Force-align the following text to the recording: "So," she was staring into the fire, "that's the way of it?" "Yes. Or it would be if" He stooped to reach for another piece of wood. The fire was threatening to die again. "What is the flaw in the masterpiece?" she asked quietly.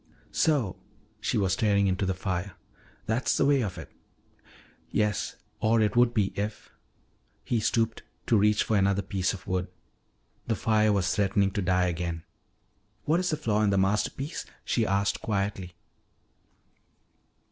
"So," 0.31 0.77
she 1.19 1.37
was 1.37 1.53
staring 1.53 1.85
into 1.85 2.07
the 2.07 2.15
fire, 2.15 2.53
"that's 3.05 3.37
the 3.37 3.45
way 3.45 3.61
of 3.61 3.77
it?" 3.77 3.91
"Yes. 4.89 5.35
Or 5.59 5.79
it 5.79 5.95
would 5.95 6.11
be 6.11 6.33
if" 6.35 6.71
He 7.43 7.59
stooped 7.59 8.01
to 8.25 8.35
reach 8.35 8.63
for 8.63 8.75
another 8.77 9.03
piece 9.03 9.31
of 9.31 9.45
wood. 9.45 9.67
The 10.47 10.55
fire 10.55 10.91
was 10.91 11.15
threatening 11.15 11.51
to 11.51 11.61
die 11.61 11.85
again. 11.85 12.23
"What 13.05 13.19
is 13.19 13.29
the 13.29 13.37
flaw 13.37 13.61
in 13.61 13.69
the 13.69 13.77
masterpiece?" 13.77 14.43
she 14.65 14.87
asked 14.87 15.21
quietly. 15.21 15.75